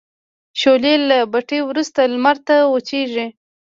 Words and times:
شولې 0.59 0.93
له 1.09 1.17
بټۍ 1.33 1.59
وروسته 1.63 1.99
لمر 2.13 2.37
ته 2.47 2.55
وچیږي. 2.73 3.27